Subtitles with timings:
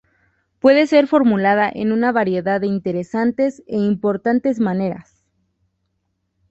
[0.59, 5.21] Puede ser formulada en una variedad de interesantes e importantes maneras.